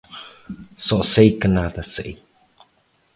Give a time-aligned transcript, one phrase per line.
[0.87, 2.11] Só sei que nada sei.